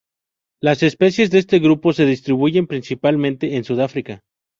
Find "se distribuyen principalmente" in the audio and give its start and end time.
1.93-3.55